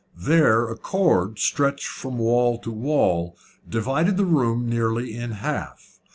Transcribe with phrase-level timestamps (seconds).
[0.17, 3.37] There a cord, stretched from wall to wall,
[3.69, 5.99] divided the room nearly in half.